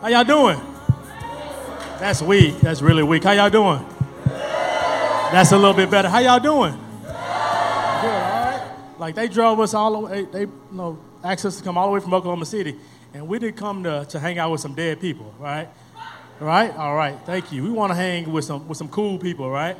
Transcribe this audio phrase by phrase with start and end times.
[0.00, 0.58] How y'all doing?
[1.98, 2.58] That's weak.
[2.60, 3.22] That's really weak.
[3.22, 3.84] How y'all doing?
[4.24, 6.08] That's a little bit better.
[6.08, 6.72] How y'all doing?
[6.72, 8.74] Good, all right.
[8.98, 11.88] Like they drove us all the way, they, you know, asked us to come all
[11.88, 12.76] the way from Oklahoma City,
[13.12, 15.68] and we did come to, to hang out with some dead people, right?
[16.40, 16.74] Right?
[16.76, 17.18] All right.
[17.26, 17.62] Thank you.
[17.62, 19.76] We want to hang with some with some cool people, right?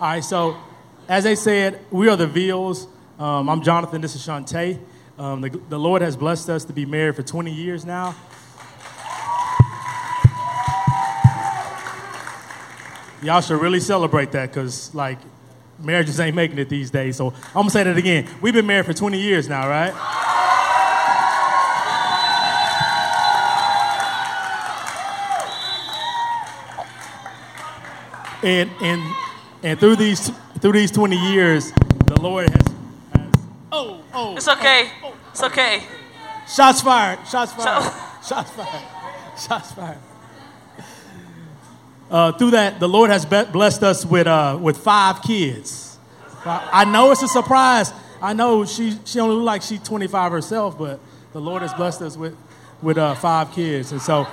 [0.00, 0.24] All right.
[0.24, 0.56] So,
[1.08, 2.88] as they said, we are the Veals.
[3.16, 4.00] Um, I'm Jonathan.
[4.00, 4.80] This is Shantae.
[5.16, 8.16] Um, the, the Lord has blessed us to be married for 20 years now.
[13.22, 15.18] Y'all should really celebrate that because, like,
[15.78, 17.16] marriages ain't making it these days.
[17.16, 18.28] So I'm gonna say that again.
[18.40, 19.92] We've been married for 20 years now, right?
[28.42, 29.02] And and
[29.62, 31.72] and through these through these 20 years,
[32.06, 32.66] the Lord has,
[33.14, 33.34] has
[33.72, 34.90] oh oh It's okay.
[35.02, 35.82] oh It's okay.
[36.46, 37.92] shots fired, shots fired,
[38.24, 38.82] shots fired,
[39.38, 39.98] shots fired.
[42.10, 45.98] Uh, through that, the Lord has blessed us with uh, with five kids.
[46.44, 47.92] I I know it's a surprise.
[48.22, 51.00] I know she she only looks like she's 25 herself, but
[51.32, 52.36] the Lord has blessed us with
[52.80, 54.26] with uh, five kids, and so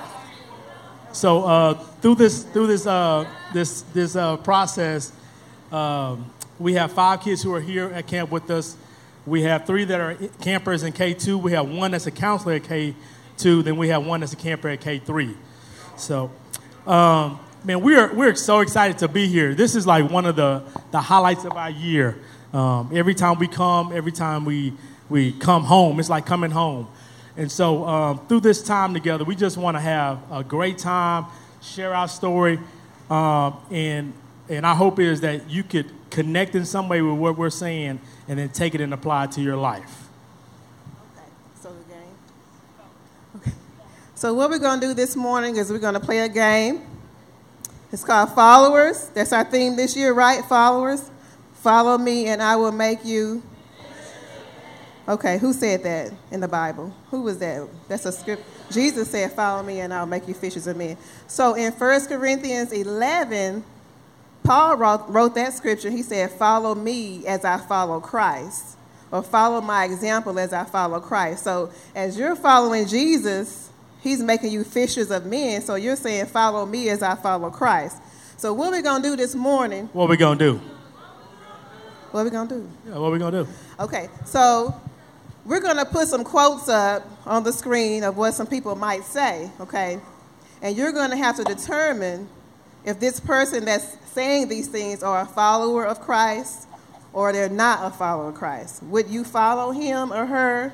[1.14, 5.12] so uh, through this through this uh, this this uh, process,
[5.70, 8.76] um, we have five kids who are here at camp with us.
[9.26, 11.40] We have three that are campers in K2.
[11.40, 13.64] We have one that's a counselor at K2.
[13.64, 15.34] Then we have one that's a camper at K3.
[15.96, 16.30] So,
[16.86, 19.54] um, man, we're we're so excited to be here.
[19.54, 22.18] This is like one of the the highlights of our year.
[22.52, 24.74] Um, every time we come, every time we
[25.08, 26.88] we come home, it's like coming home.
[27.36, 31.26] And so, um, through this time together, we just want to have a great time,
[31.60, 32.60] share our story,
[33.10, 34.12] um, and
[34.48, 37.98] and our hope is that you could connect in some way with what we're saying,
[38.28, 40.02] and then take it and apply it to your life.
[44.16, 46.93] So what we're going to do this morning is we're going to play a game.
[47.94, 49.08] It's called Followers.
[49.14, 50.44] That's our theme this year, right?
[50.46, 51.12] Followers.
[51.52, 53.40] Follow me, and I will make you.
[55.08, 56.92] Okay, who said that in the Bible?
[57.12, 57.68] Who was that?
[57.86, 58.42] That's a script.
[58.72, 60.96] Jesus said, Follow me, and I'll make you fishers of men.
[61.28, 63.62] So in 1 Corinthians 11,
[64.42, 65.90] Paul wrote, wrote that scripture.
[65.90, 68.76] He said, Follow me as I follow Christ,
[69.12, 71.44] or follow my example as I follow Christ.
[71.44, 73.70] So as you're following Jesus,
[74.04, 75.62] he's making you fishers of men.
[75.62, 77.96] So you're saying, Follow me as I follow Christ.
[78.36, 80.60] So what we're going to do this morning, What we gonna do?
[82.12, 82.70] what we're going to do?
[82.86, 83.50] Yeah, what we gonna do?
[83.80, 84.80] Okay, so
[85.44, 89.02] we're going to put some quotes up on the screen of what some people might
[89.04, 89.98] say, okay?
[90.62, 92.28] And you're going to have to determine
[92.84, 96.68] if this person that's saying these things are a follower of Christ
[97.12, 98.82] or they're not a follower of Christ.
[98.84, 100.72] Would you follow him or her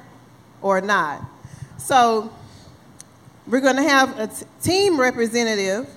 [0.62, 1.22] or not?
[1.78, 2.30] So
[3.50, 5.88] we're going to have a t- team representative.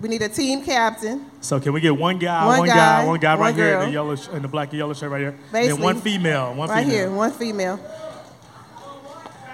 [0.00, 1.26] We need a team captain.
[1.40, 3.78] So can we get one guy, One one, guy, guy, one guy one right here
[3.80, 6.00] in the yellow, sh- in the black and yellow shirt right here, and then one
[6.00, 6.98] female, one right female.
[6.98, 7.78] here, one female.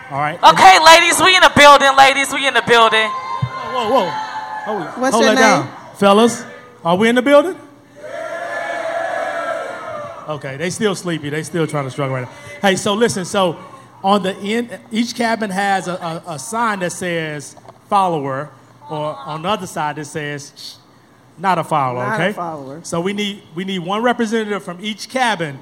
[0.09, 0.39] All right.
[0.41, 1.97] Okay, ladies, we in the building.
[1.97, 3.09] Ladies, we in the building.
[3.11, 4.09] Whoa, whoa.
[4.11, 5.97] Hold, What's hold your that down.
[5.97, 6.45] Fellas,
[6.85, 7.57] are we in the building?
[10.29, 11.29] Okay, they still sleepy.
[11.31, 12.33] They still trying to struggle right now.
[12.61, 13.25] Hey, so listen.
[13.25, 13.57] So
[14.07, 17.57] on the end, each cabin has a, a, a sign that says
[17.89, 18.51] follower,
[18.89, 20.79] or on the other side that says
[21.37, 22.07] not a follower.
[22.07, 22.33] Not a okay.
[22.33, 22.81] follower.
[22.85, 25.59] So we need we need one representative from each cabin.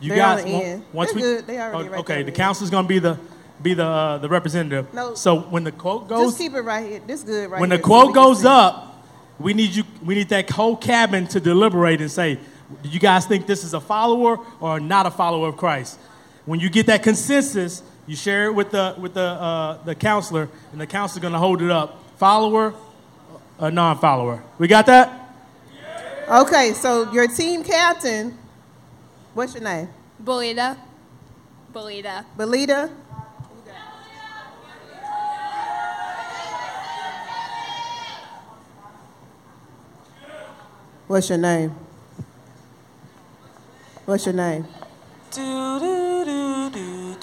[0.00, 0.84] You They're on guys, the end.
[0.92, 1.46] once They're we good.
[1.46, 3.20] They already oh, right okay, the council's gonna be the
[3.62, 4.92] be the uh, the representative.
[4.92, 5.14] No.
[5.14, 7.00] So when the quote goes, Just keep it right here.
[7.06, 9.06] This good right when the quote goes up,
[9.38, 9.84] we need you.
[10.04, 12.40] We need that whole cabin to deliberate and say,
[12.82, 16.00] "Do you guys think this is a follower or not a follower of Christ?"
[16.46, 20.48] When you get that consensus, you share it with the with the uh, the counselor,
[20.72, 22.72] and the counselor's going to hold it up: follower,
[23.58, 24.42] or non-follower.
[24.58, 25.34] We got that?
[26.28, 28.38] Okay, so your team captain,
[29.34, 29.88] what's your name?
[30.22, 30.76] Belita.
[31.72, 32.24] Belita.
[32.36, 32.90] Belita?
[41.06, 41.74] What's your name?
[44.04, 44.66] What's your name?
[45.30, 46.15] Do, do, do, do, do.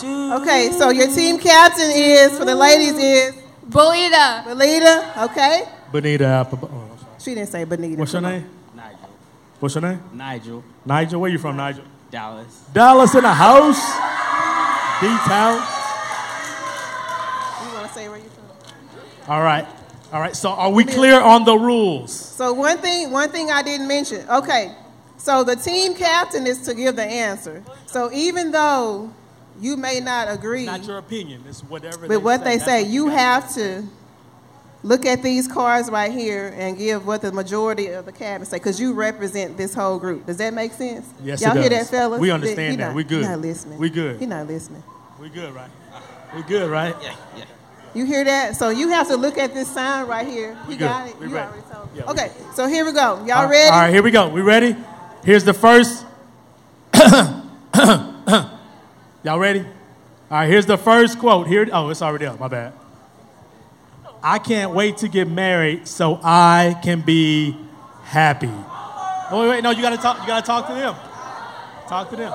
[0.04, 3.36] Okay, so your team captain is, for the ladies, is
[3.70, 4.44] Belita.
[4.44, 5.64] Belita, okay?
[5.92, 6.26] Bonita.
[6.26, 7.98] Apple- oh, She didn't say Benita.
[7.98, 8.50] What's your name?
[8.76, 9.10] Nigel.
[9.60, 10.02] What's your name?
[10.14, 10.64] Nigel.
[10.86, 11.22] Nigel.
[11.22, 11.86] Where you from, Nigel?
[12.12, 12.66] Dallas.
[12.74, 13.80] Dallas in the house.
[15.00, 15.56] D-town.
[17.66, 18.44] You want to say where you're from?
[19.32, 19.66] All right.
[20.12, 20.36] All right.
[20.36, 22.12] So are we clear on the rules?
[22.14, 24.28] So one thing, one thing I didn't mention.
[24.30, 24.76] Okay,
[25.18, 27.64] so the team captain is to give the answer.
[27.86, 29.12] So even though
[29.60, 31.44] you may not agree Not your opinion.
[31.48, 32.08] It's whatever.
[32.08, 33.18] with what they That's say, what you got.
[33.20, 33.84] have to
[34.84, 38.58] look at these cards right here and give what the majority of the cabinet say,
[38.58, 40.26] because you represent this whole group.
[40.26, 41.06] Does that make sense?
[41.24, 41.90] Yes, Y'all it hear does.
[41.90, 42.20] that, fellas?
[42.20, 42.88] We He understand that.
[42.88, 43.24] not- We good.
[43.24, 43.78] He not listening.
[43.80, 44.20] We good.
[44.20, 44.84] He not listening.
[45.20, 45.70] We good, right?
[46.36, 46.96] We good, right?
[47.02, 47.46] Yeah, yeah.
[47.94, 48.56] You hear that?
[48.58, 50.58] So you have to look at this sign right here.
[50.68, 50.86] We You good.
[50.90, 51.20] got it.
[51.20, 51.48] We you ready.
[51.48, 52.00] already told me.
[52.00, 53.24] Yeah, we okay, so here we go.
[53.26, 53.70] Y'all All- ready?
[53.70, 54.28] All right, here we go.
[54.30, 54.76] We ready?
[55.24, 56.04] Here's the first.
[59.24, 59.62] Y'all ready?
[59.62, 59.68] All
[60.30, 61.48] right, here's the first quote.
[61.48, 62.42] Here, oh, it's already up.
[62.42, 62.74] My bad.
[64.22, 67.58] I can't wait to get married so I can be
[68.04, 68.52] happy.
[68.52, 70.20] Oh, wait, wait, no, you gotta talk.
[70.20, 70.96] You gotta talk to them.
[71.88, 72.34] Talk to them.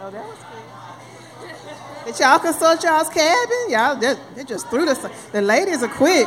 [0.00, 2.06] Oh, that was quick.
[2.06, 3.68] Did y'all consult y'all's cabin?
[3.68, 3.96] Y'all,
[4.34, 4.98] they, just threw this.
[5.32, 6.26] The ladies are quick.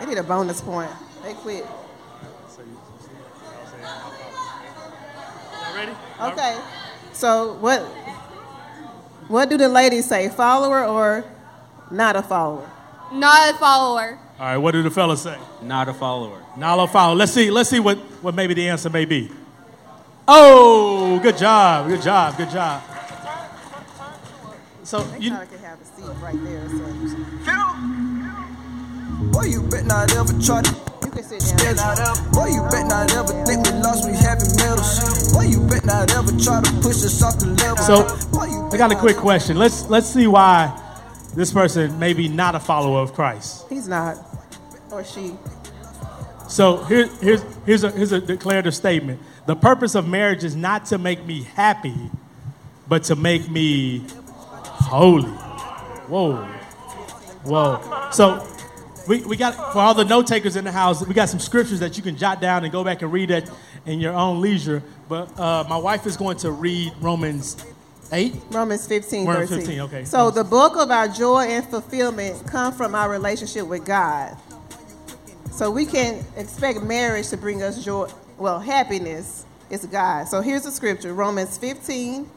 [0.00, 0.90] They need a bonus point.
[1.22, 1.64] They quick.
[5.74, 5.92] Ready?
[6.20, 6.58] Okay.
[7.12, 7.80] So what?
[9.28, 10.28] What do the ladies say?
[10.28, 11.24] Follower or
[11.90, 12.68] not a follower?
[13.12, 14.18] Not a follower.
[14.38, 15.38] All right, what do the fellas say?
[15.62, 16.42] Not a follower.
[16.56, 17.14] Not a follower.
[17.14, 17.50] Let's see.
[17.50, 19.30] Let's see what, what maybe the answer may be.
[20.26, 21.88] Oh, good job.
[21.88, 22.36] Good job.
[22.36, 22.82] Good job.
[24.82, 26.68] So They you, probably could have a seat right there.
[26.68, 26.84] So
[29.32, 30.74] Boy, you bet not ever try to
[31.16, 31.98] you can sit get down.
[31.98, 32.32] out of.
[32.32, 35.32] Boy, you bet not ever think we lost, we having medals.
[35.32, 37.76] Boy, you bet not ever try to push us off the level.
[37.78, 39.56] so I got a quick question.
[39.56, 40.80] Let's let's see why
[41.34, 43.66] this person may be not a follower of Christ.
[43.68, 44.18] He's not,
[44.90, 45.34] or she.
[46.48, 49.20] So here, here's here's a here's a declarative statement.
[49.46, 52.10] The purpose of marriage is not to make me happy,
[52.88, 54.04] but to make me
[54.84, 55.30] holy.
[56.08, 56.44] Whoa,
[57.44, 58.10] whoa.
[58.10, 58.46] So
[59.06, 61.80] we, we got for all the note takers in the house, we got some scriptures
[61.80, 63.50] that you can jot down and go back and read at
[63.86, 64.82] in your own leisure.
[65.08, 67.64] But uh, my wife is going to read Romans
[68.12, 68.34] eight.
[68.50, 69.66] Romans 15, Romans 13.
[69.66, 70.04] 15, okay.
[70.04, 74.36] So the bulk of our joy and fulfillment come from our relationship with God.
[75.52, 80.28] So we can expect marriage to bring us joy, well, happiness is God.
[80.28, 82.28] So here's the scripture, Romans 15,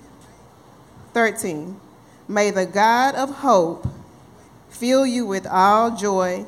[1.13, 1.79] 13.
[2.27, 3.87] May the God of hope
[4.69, 6.45] fill you with all joy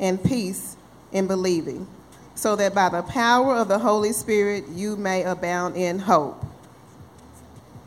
[0.00, 0.76] and peace
[1.12, 1.86] in believing,
[2.34, 6.44] so that by the power of the Holy Spirit you may abound in hope.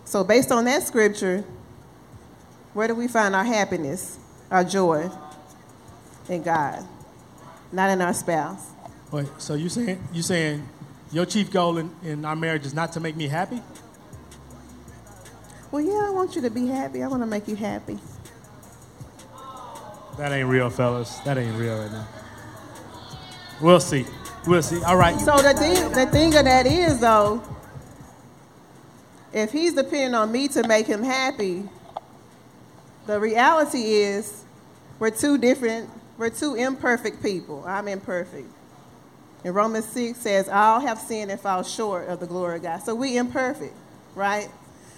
[0.04, 1.46] So, based on that scripture,
[2.74, 4.20] where do we find our happiness,
[4.50, 5.10] our joy?
[6.30, 6.86] In God,
[7.72, 8.72] not in our spouse.
[9.12, 10.68] Wait, so you saying you saying
[11.12, 13.62] your chief goal in, in our marriage is not to make me happy?
[15.72, 17.04] Well, yeah, I want you to be happy.
[17.04, 17.98] I want to make you happy.
[20.18, 21.18] That ain't real, fellas.
[21.20, 22.08] That ain't real right now.
[23.62, 24.06] We'll see.
[24.48, 24.82] We'll see.
[24.84, 25.20] All right.
[25.20, 27.44] So the thing, the thing of that is though,
[29.34, 31.64] if he's depending on me to make him happy,
[33.06, 34.44] the reality is
[35.00, 37.64] we're two different, we're two imperfect people.
[37.66, 38.48] I'm imperfect.
[39.44, 42.84] And Romans 6 says, all have sinned and fall short of the glory of God.
[42.84, 43.74] So we imperfect,
[44.14, 44.50] right?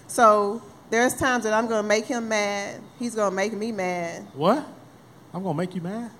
[0.07, 4.27] So there's times that I'm gonna make him mad, he's gonna make me mad.
[4.33, 4.67] What?
[5.33, 6.11] I'm gonna make you mad.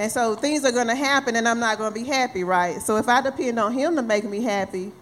[0.00, 2.80] And so things are going to happen and I'm not going to be happy, right?
[2.80, 4.92] So if I depend on him to make me happy,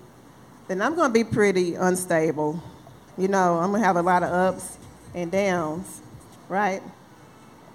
[0.66, 2.60] then I'm going to be pretty unstable.
[3.16, 4.76] You know, I'm going to have a lot of ups
[5.14, 6.00] and downs,
[6.48, 6.82] right?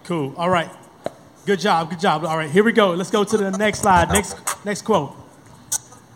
[0.03, 0.33] Cool.
[0.35, 0.69] All right.
[1.45, 1.91] Good job.
[1.91, 2.25] Good job.
[2.25, 2.49] All right.
[2.49, 2.91] Here we go.
[2.91, 4.09] Let's go to the next slide.
[4.09, 5.13] Next next quote.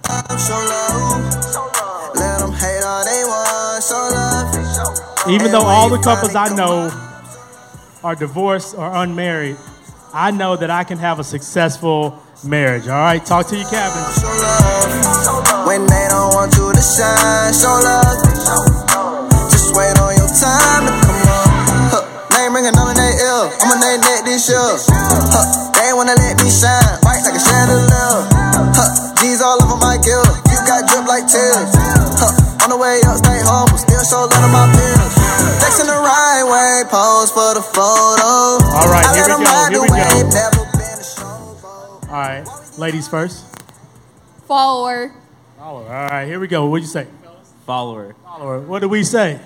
[0.06, 2.16] Show love.
[2.16, 3.84] Let 'em hate all they want.
[3.84, 5.30] Show love.
[5.30, 6.90] Even though all the couples I know
[8.04, 9.58] are divorced or unmarried,
[10.14, 12.88] I know that I can have a successful marriage.
[12.88, 13.24] All right.
[13.26, 13.56] Talk to.
[13.56, 15.68] Show love.
[15.68, 18.18] When they don't want you to shine, show love.
[19.52, 21.48] Just wait on your time to come on.
[21.92, 22.02] Huh.
[23.62, 23.70] I'm
[24.26, 24.58] this year.
[24.60, 25.72] Huh.
[25.74, 27.97] They wanna let me shine, white like a chandelier.
[39.18, 39.94] Here let we 'em go, here we go.
[39.94, 42.10] wave, Never been a showboat.
[42.10, 42.46] All right.
[42.78, 43.46] Ladies first.
[44.48, 45.14] Follower.
[45.58, 45.84] Follower.
[45.86, 46.26] All right.
[46.26, 46.66] Here we go.
[46.68, 47.08] What'd you say?
[47.66, 48.16] Follower.
[48.24, 48.60] Follower.
[48.60, 49.40] What did we say?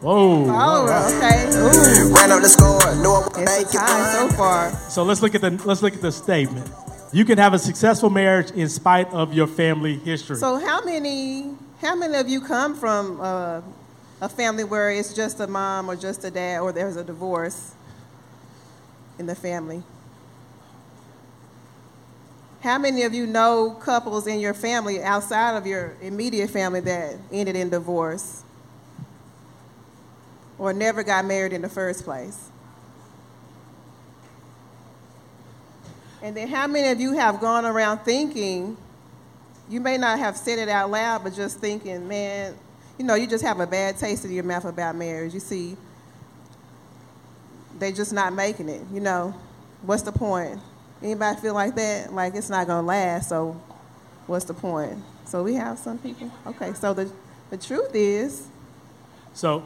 [0.00, 0.44] Whoa.
[0.48, 1.46] Oh, okay.
[1.56, 4.12] Ooh, Ran up the score, knew I would make it.
[4.12, 4.70] so far.
[4.90, 6.68] So let's look at the let's look at the statement.
[7.12, 10.36] You can have a successful marriage in spite of your family history.
[10.36, 13.62] So how many, how many of you come from uh,
[14.20, 17.72] a family where it's just a mom or just a dad or there's a divorce
[19.18, 19.82] in the family?
[22.60, 27.16] How many of you know couples in your family outside of your immediate family that
[27.30, 28.42] ended in divorce?
[30.58, 32.50] or never got married in the first place?
[36.22, 38.76] And then how many of you have gone around thinking,
[39.68, 42.54] you may not have said it out loud, but just thinking, man,
[42.98, 45.34] you know, you just have a bad taste in your mouth about marriage.
[45.34, 45.76] You see,
[47.78, 49.34] they just not making it, you know.
[49.82, 50.60] What's the point?
[51.02, 52.12] Anybody feel like that?
[52.12, 53.60] Like it's not gonna last, so
[54.26, 54.98] what's the point?
[55.24, 56.30] So we have some people.
[56.46, 57.10] Okay, so the
[57.50, 58.48] the truth is,
[59.34, 59.62] So,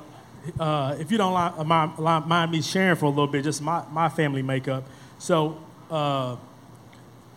[0.59, 3.83] uh, if you don't li- mind, mind me sharing for a little bit, just my,
[3.91, 4.85] my family makeup.
[5.19, 5.57] So,
[5.91, 6.37] uh,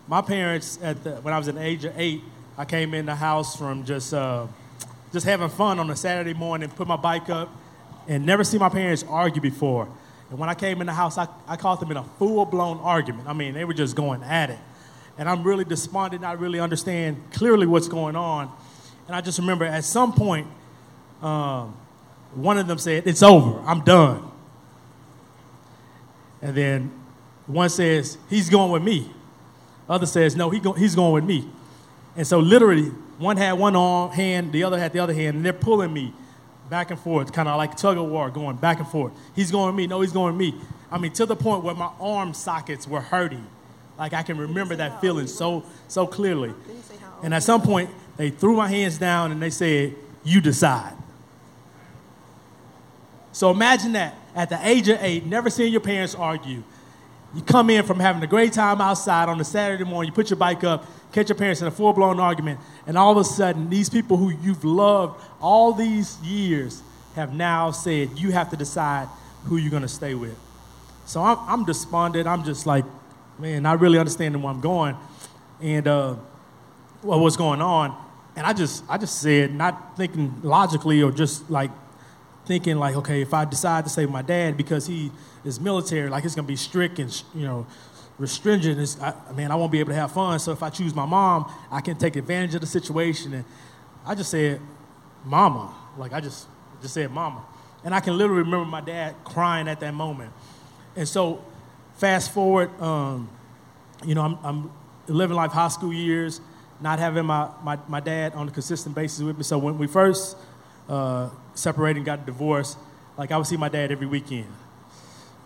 [0.08, 2.22] my parents, at the, when I was the age of eight,
[2.58, 4.48] I came in the house from just uh,
[5.14, 7.50] just having fun on a Saturday morning, put my bike up,
[8.08, 9.88] and never seen my parents argue before.
[10.34, 12.80] And when I came in the house, I, I caught them in a full blown
[12.80, 13.28] argument.
[13.28, 14.58] I mean, they were just going at it.
[15.16, 18.52] And I'm really despondent, not really understand clearly what's going on.
[19.06, 20.48] And I just remember at some point,
[21.22, 21.78] um,
[22.34, 24.32] one of them said, It's over, I'm done.
[26.42, 26.92] And then
[27.46, 29.12] one says, He's going with me.
[29.88, 31.48] Other says, No, he go- he's going with me.
[32.16, 32.86] And so literally,
[33.20, 36.12] one had one arm, hand, the other had the other hand, and they're pulling me
[36.74, 39.14] back and forth, kind of like tug of war, going back and forth.
[39.36, 40.56] He's going me, no, he's going me.
[40.92, 43.46] I mean, to the point where my arm sockets were hurting.
[43.96, 46.52] Like I can remember that feeling so so clearly.
[47.22, 50.96] And at some point, they threw my hands down and they said, You decide.
[53.34, 56.64] So imagine that at the age of eight, never seeing your parents argue.
[57.34, 60.30] You come in from having a great time outside on a Saturday morning, you put
[60.30, 63.24] your bike up, catch your parents in a full blown argument, and all of a
[63.24, 66.84] sudden, these people who you've loved all these years
[67.16, 69.08] have now said, You have to decide
[69.46, 70.38] who you're going to stay with.
[71.06, 72.28] So I'm, I'm despondent.
[72.28, 72.86] I'm just like,
[73.40, 74.96] man, not really understanding where I'm going
[75.62, 76.16] and uh,
[77.02, 77.98] what's going on.
[78.36, 81.72] And I just, I just said, not thinking logically or just like
[82.46, 85.12] thinking like, okay, if I decide to save my dad because he
[85.44, 87.66] is military, like it's gonna be strict and you know,
[88.20, 88.78] restringent.
[88.78, 90.40] It's, I, man, I won't be able to have fun.
[90.40, 93.34] So if I choose my mom, I can take advantage of the situation.
[93.34, 93.46] And
[94.06, 94.60] I just said,
[95.24, 96.48] mama, like I just
[96.82, 97.44] just said mama,
[97.84, 100.34] and I can literally remember my dad crying at that moment.
[100.96, 101.44] And so,
[101.96, 103.30] fast forward, um,
[104.06, 104.72] you know, I'm, I'm
[105.08, 106.42] living life high school years,
[106.82, 109.44] not having my, my, my dad on a consistent basis with me.
[109.44, 110.38] So when we first
[110.90, 112.78] uh, separated and got divorced,
[113.18, 114.48] like I would see my dad every weekend.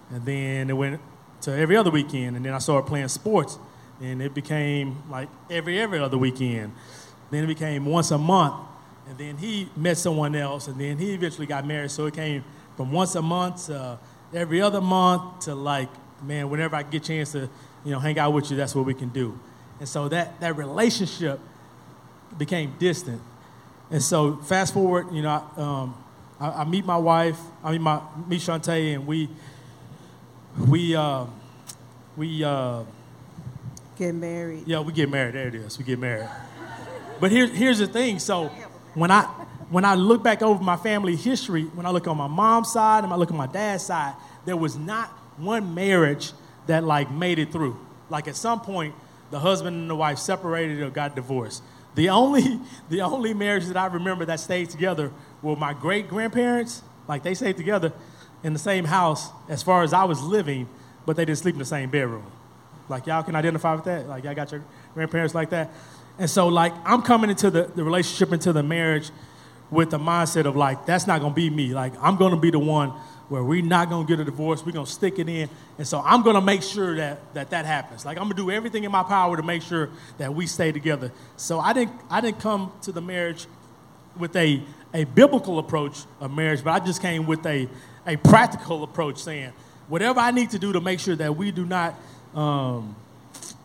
[0.09, 1.01] And then it went
[1.41, 2.37] to every other weekend.
[2.37, 3.57] And then I started playing sports.
[4.01, 6.73] And it became like every, every other weekend.
[7.31, 8.55] Then it became once a month.
[9.09, 10.67] And then he met someone else.
[10.67, 11.91] And then he eventually got married.
[11.91, 12.43] So it came
[12.75, 13.99] from once a month to
[14.33, 15.89] every other month to like,
[16.21, 17.49] man, whenever I get a chance to,
[17.83, 19.37] you know, hang out with you, that's what we can do.
[19.79, 21.39] And so that, that relationship
[22.37, 23.21] became distant.
[23.89, 26.03] And so fast forward, you know, um,
[26.39, 29.29] I, I meet my wife, I mean, my, meet Shantae, and we,
[30.67, 31.25] we, uh,
[32.15, 32.83] we, uh,
[33.97, 34.63] get married.
[34.67, 35.35] yeah, we get married.
[35.35, 35.77] There it is.
[35.77, 36.29] We get married.
[37.19, 38.19] But here's here's the thing.
[38.19, 38.47] So
[38.93, 39.23] when I
[39.69, 43.03] when I look back over my family history, when I look on my mom's side
[43.03, 44.13] and I look on my dad's side,
[44.45, 46.31] there was not one marriage
[46.67, 47.77] that like made it through.
[48.09, 48.93] Like at some point,
[49.31, 51.63] the husband and the wife separated or got divorced.
[51.97, 55.11] The only the only marriage that I remember that stayed together
[55.41, 56.83] were my great grandparents.
[57.07, 57.91] Like they stayed together
[58.43, 60.69] in the same house as far as I was living,
[61.05, 62.31] but they didn't sleep in the same bedroom.
[62.87, 64.07] Like y'all can identify with that.
[64.07, 64.63] Like y'all got your
[64.93, 65.71] grandparents like that.
[66.19, 69.09] And so like I'm coming into the, the relationship, into the marriage
[69.71, 71.73] with the mindset of like, that's not gonna be me.
[71.73, 72.93] Like I'm gonna be the one
[73.29, 75.49] where we're not gonna get a divorce, we're gonna stick it in.
[75.77, 78.05] And so I'm gonna make sure that that, that happens.
[78.05, 81.11] Like I'm gonna do everything in my power to make sure that we stay together.
[81.35, 83.47] So I didn't I didn't come to the marriage
[84.19, 84.61] with a,
[84.93, 87.67] a biblical approach of marriage, but I just came with a,
[88.05, 89.53] a practical approach saying,
[89.87, 91.95] whatever I need to do to make sure that we do not
[92.33, 92.95] um,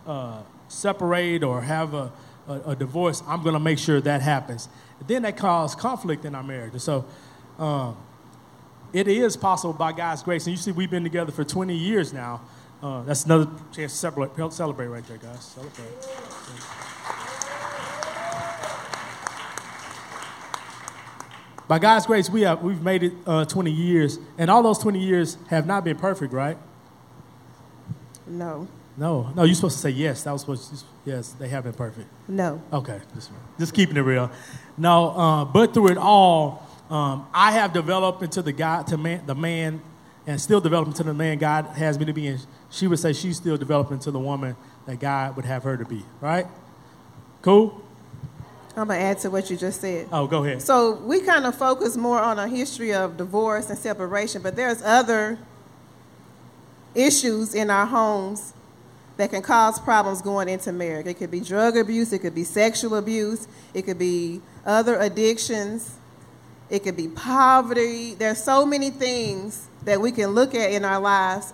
[0.07, 2.12] uh, separate or have a,
[2.49, 4.69] a, a divorce, I'm going to make sure that happens.
[5.07, 6.73] Then that caused conflict in our marriage.
[6.73, 7.04] And so
[7.59, 7.97] um,
[8.92, 10.46] it is possible by God's grace.
[10.46, 12.40] And you see, we've been together for 20 years now.
[12.82, 15.44] Uh, that's another chance to celebrate, celebrate right there, guys.
[15.44, 15.88] Celebrate.
[21.68, 24.18] By God's grace, we have, we've made it uh, 20 years.
[24.37, 26.58] And all those 20 years have not been perfect, right?
[28.26, 30.25] No, No, no, you're supposed to say yes.
[30.25, 32.08] That was supposed to, yes, they have been perfect.
[32.28, 32.62] no.
[32.72, 34.30] Okay, just, just keeping it real.
[34.76, 39.22] No, uh, but through it all, um, I have developed into the God, to man,
[39.25, 39.80] the man,
[40.26, 42.26] and still developing to the man God has me to be.
[42.26, 45.78] And she would say she's still developing to the woman that God would have her
[45.78, 46.04] to be.
[46.20, 46.46] Right?
[47.40, 47.82] Cool.
[48.76, 50.08] I'm gonna add to what you just said.
[50.12, 50.61] Oh, go ahead.
[50.61, 54.82] So we kind of focus more on a history of divorce and separation, but there's
[54.82, 55.38] other
[56.94, 58.52] issues in our homes
[59.16, 61.06] that can cause problems going into marriage.
[61.06, 65.99] It could be drug abuse, it could be sexual abuse, it could be other addictions,
[66.72, 68.14] it could be poverty.
[68.14, 71.52] There's so many things that we can look at in our lives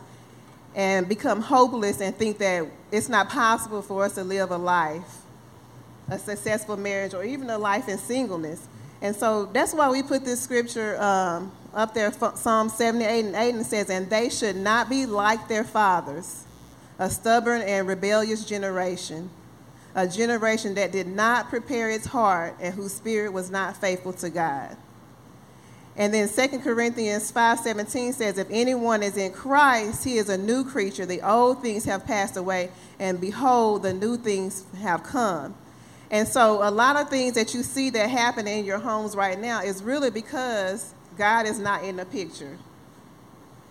[0.76, 5.22] and become hopeless and think that it's not possible for us to live a life,
[6.08, 8.68] a successful marriage, or even a life in singleness.
[9.02, 13.54] And so that's why we put this scripture um, up there, Psalm 78 and 8,
[13.56, 16.44] and says, And they should not be like their fathers,
[17.00, 19.30] a stubborn and rebellious generation,
[19.96, 24.30] a generation that did not prepare its heart and whose spirit was not faithful to
[24.30, 24.76] God.
[25.98, 30.64] And then 2 Corinthians 5:17 says, If anyone is in Christ, he is a new
[30.64, 31.04] creature.
[31.04, 35.56] The old things have passed away, and behold, the new things have come.
[36.10, 39.38] And so a lot of things that you see that happen in your homes right
[39.38, 42.56] now is really because God is not in the picture.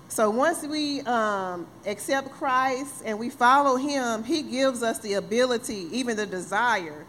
[0.10, 5.88] So once we um, accept Christ and we follow him, he gives us the ability,
[5.92, 7.06] even the desire,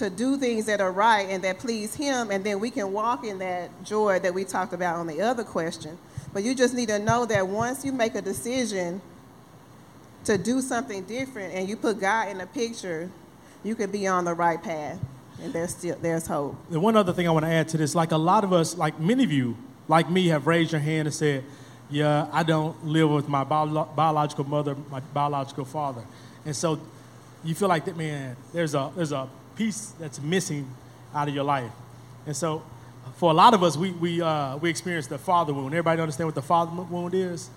[0.00, 3.22] to do things that are right and that please Him, and then we can walk
[3.22, 5.98] in that joy that we talked about on the other question.
[6.32, 9.02] But you just need to know that once you make a decision
[10.24, 13.10] to do something different and you put God in the picture,
[13.62, 14.98] you can be on the right path,
[15.42, 16.56] and there's still there's hope.
[16.70, 18.78] And one other thing I want to add to this, like a lot of us,
[18.78, 19.54] like many of you,
[19.86, 21.44] like me, have raised your hand and said,
[21.90, 26.04] "Yeah, I don't live with my bio- biological mother, my biological father,"
[26.46, 26.80] and so
[27.44, 28.36] you feel like that, man.
[28.54, 29.28] There's a there's a
[29.60, 30.66] piece that's missing
[31.14, 31.70] out of your life.
[32.24, 32.62] And so,
[33.16, 35.74] for a lot of us, we, we, uh, we experience the father wound.
[35.74, 37.50] Everybody understand what the father wound is?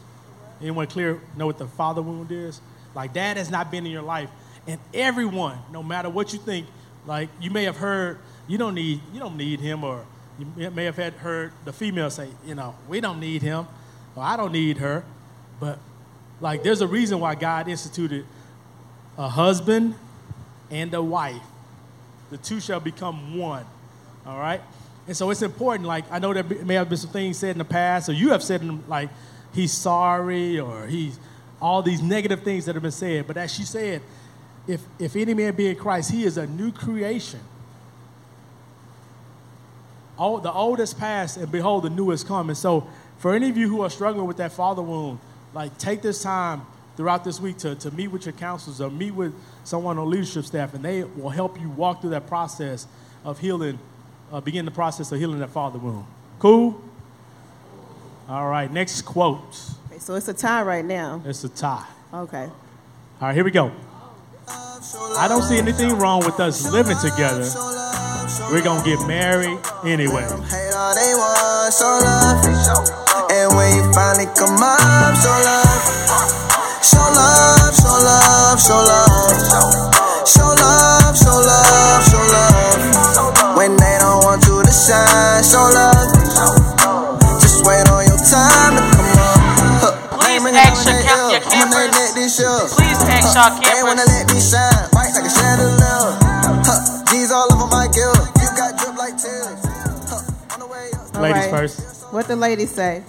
[0.59, 2.59] Anyone clear know what the father wound is?
[2.93, 4.29] Like, dad has not been in your life.
[4.67, 6.67] And everyone, no matter what you think,
[7.05, 8.19] like, you may have heard,
[8.49, 10.03] you don't need, you don't need him, or
[10.37, 13.65] you may have had heard the female say, you know, we don't need him,
[14.13, 15.05] or I don't need her.
[15.57, 15.79] But,
[16.41, 18.25] like, there's a reason why God instituted
[19.17, 19.95] a husband
[20.69, 21.41] and a wife
[22.33, 23.65] the two shall become one.
[24.25, 24.61] All right?
[25.07, 25.87] And so it's important.
[25.87, 28.29] Like, I know there may have been some things said in the past, or you
[28.31, 29.09] have said, like,
[29.53, 31.19] he's sorry, or he's
[31.61, 33.27] all these negative things that have been said.
[33.27, 34.01] But as she said,
[34.67, 37.41] if, if any man be in Christ, he is a new creation.
[40.17, 42.49] All, the old has passed, and behold, the new has come.
[42.49, 45.19] And so, for any of you who are struggling with that father wound,
[45.53, 49.11] like, take this time throughout this week to, to meet with your counselors or meet
[49.11, 52.87] with someone on leadership staff, and they will help you walk through that process
[53.23, 53.79] of healing,
[54.31, 56.05] uh, begin the process of healing that father wound.
[56.39, 56.81] Cool?
[58.27, 59.39] All right, next quote.
[59.89, 61.21] Okay, so it's a tie right now.
[61.25, 61.85] It's a tie.
[62.13, 62.43] Okay.
[62.43, 63.71] All right, here we go.
[64.47, 67.47] I don't see anything wrong with us living together.
[68.51, 70.27] We're gonna get married anyway.
[73.33, 75.82] And when you finally come up, show love.
[78.63, 79.83] Show love.
[80.23, 83.57] Show love, show love, show love.
[83.59, 86.07] When they don't want you to shine, show love.
[87.43, 89.39] Just wait on your time to come on.
[90.23, 91.91] Please ask your, cam- your campers.
[92.15, 93.67] Please ask y'all campers.
[93.67, 96.15] They wanna let me shine, white like a chandelier.
[97.11, 98.15] G's all over my gill.
[98.39, 99.59] You got drip like tears.
[101.19, 101.49] Ladies right.
[101.51, 102.13] first.
[102.13, 103.03] What the ladies say?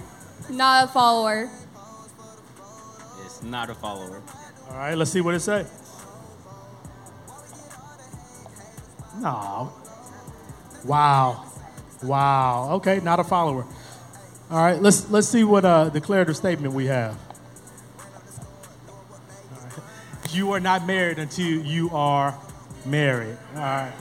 [0.49, 1.49] Not a follower
[3.25, 4.21] It's not a follower.
[4.75, 5.71] All right, let's see what it says.
[9.21, 9.71] No.
[10.83, 11.45] Wow.
[12.03, 12.71] Wow.
[12.73, 13.65] Okay, not a follower.
[14.51, 17.17] All right, let's let's see what uh, declarative statement we have.
[20.31, 22.37] You are not married until you are
[22.85, 23.37] married.
[23.55, 23.93] All right.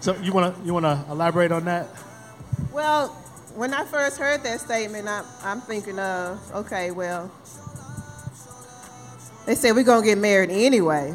[0.00, 1.88] So you wanna you wanna elaborate on that?
[2.72, 3.08] Well,
[3.54, 7.30] when I first heard that statement, I'm, I'm thinking of okay, well,
[9.46, 11.14] they said we're going to get married anyway.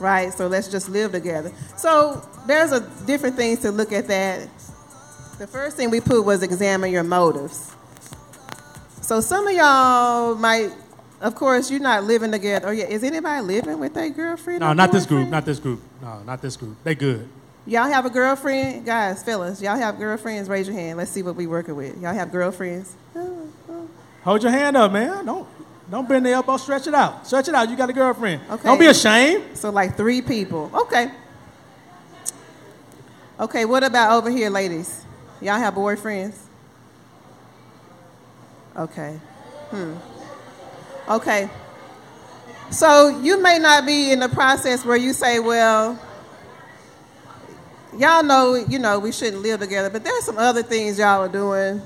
[0.00, 0.32] Right?
[0.32, 1.52] So let's just live together.
[1.76, 4.48] So there's a different things to look at that.
[5.38, 7.74] The first thing we put was examine your motives.
[9.00, 10.70] So some of y'all might,
[11.20, 12.68] of course, you're not living together.
[12.68, 14.60] Or yeah, is anybody living with their girlfriend?
[14.60, 15.28] No, not this group.
[15.28, 15.80] Not this group.
[16.00, 16.76] No, not this group.
[16.84, 17.28] They good.
[17.66, 19.62] Y'all have a girlfriend, guys, fellas.
[19.62, 20.48] Y'all have girlfriends?
[20.48, 20.98] Raise your hand.
[20.98, 22.00] Let's see what we working with.
[22.00, 22.96] Y'all have girlfriends?
[24.24, 25.26] Hold your hand up, man.
[25.26, 25.46] Don't
[25.90, 27.26] don't bend the elbow, stretch it out.
[27.26, 27.68] Stretch it out.
[27.68, 28.40] You got a girlfriend.
[28.50, 28.62] Okay.
[28.62, 29.56] Don't be ashamed.
[29.56, 30.70] So like three people.
[30.72, 31.10] Okay.
[33.40, 35.04] Okay, what about over here, ladies?
[35.40, 36.38] Y'all have boyfriends?
[38.76, 39.18] Okay.
[39.70, 39.94] Hmm.
[41.08, 41.50] Okay.
[42.70, 45.98] So you may not be in the process where you say, well,
[47.98, 51.28] y'all know, you know, we shouldn't live together, but there's some other things y'all are
[51.28, 51.82] doing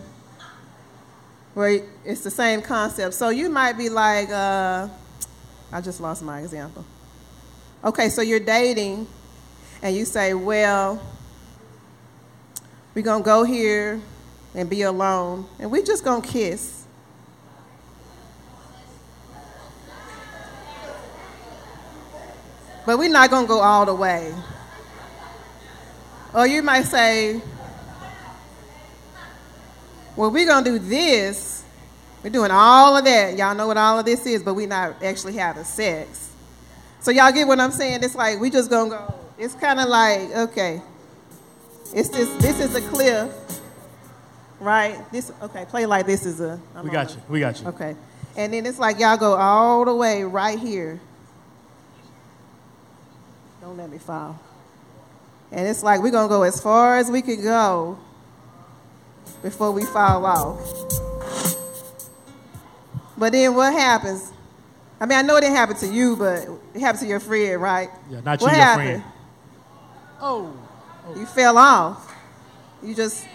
[1.57, 3.15] where it's the same concept.
[3.15, 4.89] So you might be like, uh,
[5.73, 6.85] I just lost my example.
[7.83, 9.07] Okay, so you're dating,
[9.81, 11.03] and you say, well,
[12.95, 14.03] we're going to go here
[14.55, 16.85] and be alone, and we're just going to kiss.
[22.85, 24.35] But we're not going to go all the way.
[26.35, 27.41] Or you might say,
[30.17, 31.63] well, we're going to do this.
[32.23, 33.37] We're doing all of that.
[33.37, 36.31] Y'all know what all of this is, but we're not actually having sex.
[37.01, 38.03] So y'all get what I'm saying?
[38.03, 39.15] It's like we just going to go.
[39.39, 40.81] It's kind of like, okay,
[41.95, 43.31] it's this, this is a cliff,
[44.59, 44.99] right?
[45.13, 46.59] This, okay, play like this is a.
[46.75, 47.23] I'm we got you.
[47.29, 47.69] We got you.
[47.69, 47.95] Okay.
[48.37, 50.99] And then it's like y'all go all the way right here.
[53.61, 54.39] Don't let me fall.
[55.53, 57.99] And it's like we're going to go as far as we can go
[59.43, 60.61] before we fall off.
[63.19, 64.33] But then what happens?
[65.01, 67.61] I mean, I know it didn't happen to you, but it happened to your friend,
[67.61, 67.91] right?
[68.11, 69.03] Yeah, not you, what your happened?
[69.03, 69.05] friend.
[70.21, 70.57] Oh.
[71.07, 71.19] oh.
[71.19, 72.15] You fell off.
[72.83, 73.27] You just,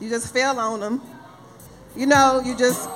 [0.00, 1.02] you just fell on them.
[1.96, 2.88] You know, you just.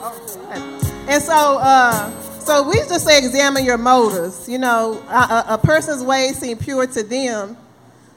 [1.09, 2.11] And so, uh,
[2.41, 4.49] so we just say examine your motives.
[4.49, 7.57] You know, a, a person's ways seem pure to them,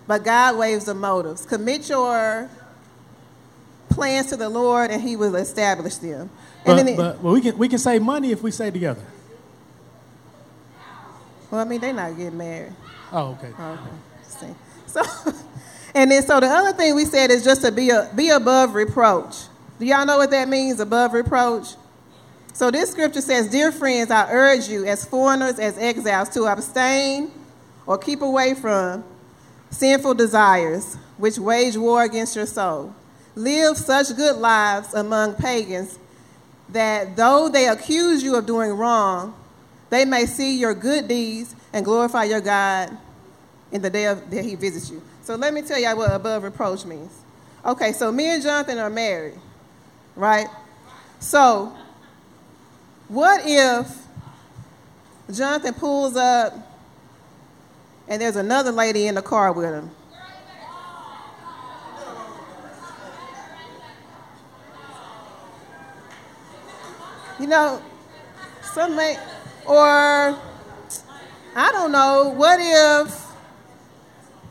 [0.08, 1.46] but God weighs the motives.
[1.46, 2.50] Commit your
[3.94, 6.30] plans to the Lord, and He will establish them.
[6.66, 9.04] And but, it, but well, we can we can save money if we stay together.
[11.52, 12.74] Well, I mean, they're not getting married.
[13.12, 13.52] Oh, okay.
[13.60, 14.56] Oh, okay.
[14.88, 15.04] So,
[15.96, 18.74] and then so the other thing we said is just to be a, be above
[18.74, 19.36] reproach.
[19.80, 20.80] Do y'all know what that means?
[20.80, 21.76] Above reproach.
[22.54, 27.32] So this scripture says, "Dear friends, I urge you, as foreigners, as exiles, to abstain
[27.86, 29.04] or keep away from
[29.72, 32.96] sinful desires, which wage war against your soul."
[33.36, 35.98] Live such good lives among pagans
[36.70, 39.36] that though they accuse you of doing wrong,
[39.90, 42.96] they may see your good deeds and glorify your God
[43.72, 45.02] in the day of, that He visits you.
[45.24, 47.12] So let me tell y'all what above reproach means.
[47.66, 49.40] Okay, so me and Jonathan are married,
[50.16, 50.48] right?
[51.20, 51.74] So,
[53.08, 53.88] what if
[55.32, 56.54] Jonathan pulls up
[58.08, 59.92] and there's another lady in the car with him?
[67.44, 67.82] You know,
[68.62, 68.98] some
[69.66, 73.26] or I don't know, what if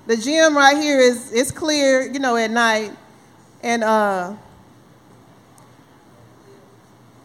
[0.07, 2.93] the gym right here is it's clear, you know, at night,
[3.63, 4.35] and uh,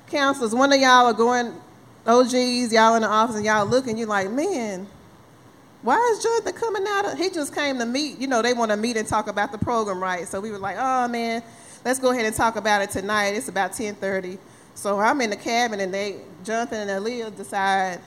[0.10, 1.54] counselors, one of y'all are going,
[2.06, 4.88] OGs, y'all in the office, and y'all looking, you're like, man,
[5.82, 7.12] why is Jonathan coming out?
[7.12, 9.52] Of, he just came to meet, you know, they want to meet and talk about
[9.52, 10.26] the program, right?
[10.30, 11.44] So we were like, oh man,
[11.84, 13.32] let's go ahead and talk about it tonight.
[13.32, 14.38] It's about 10:30.
[14.78, 18.00] So I'm in the cabin, and they, Jonathan and Aaliyah decide,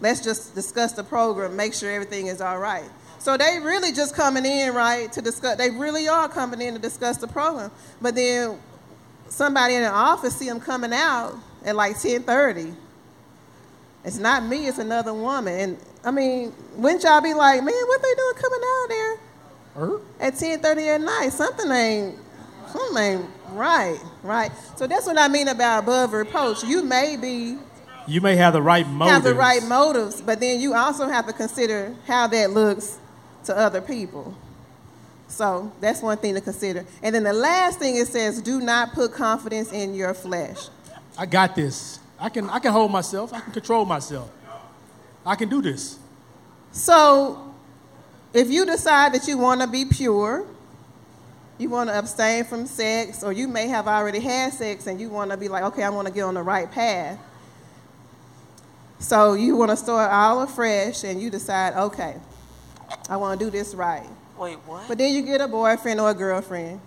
[0.00, 2.88] let's just discuss the program, make sure everything is all right.
[3.18, 5.56] So they really just coming in, right, to discuss.
[5.58, 7.72] They really are coming in to discuss the program.
[8.00, 8.56] But then
[9.28, 12.72] somebody in the office see them coming out at like 10:30.
[14.04, 15.58] It's not me, it's another woman.
[15.58, 19.14] And I mean, wouldn't y'all be like, man, what they doing coming out there
[19.76, 19.98] uh-huh.
[20.20, 21.32] at 10:30 at night?
[21.32, 22.14] Something ain't,
[22.72, 24.50] something ain't Right, right.
[24.76, 26.64] So that's what I mean about above reproach.
[26.64, 27.58] You may be
[28.06, 29.12] you may have the right motives.
[29.12, 32.98] Have the right motives, but then you also have to consider how that looks
[33.44, 34.34] to other people.
[35.28, 36.84] So that's one thing to consider.
[37.02, 40.68] And then the last thing it says, do not put confidence in your flesh.
[41.16, 42.00] I got this.
[42.18, 43.32] I can I can hold myself.
[43.32, 44.30] I can control myself.
[45.24, 45.98] I can do this.
[46.72, 47.54] So
[48.32, 50.46] if you decide that you want to be pure,
[51.62, 55.08] you want to abstain from sex, or you may have already had sex and you
[55.08, 57.18] want to be like, okay, I want to get on the right path.
[58.98, 62.16] So you want to start all afresh and you decide, okay,
[63.08, 64.06] I want to do this right.
[64.36, 64.88] Wait, what?
[64.88, 66.80] But then you get a boyfriend or a girlfriend,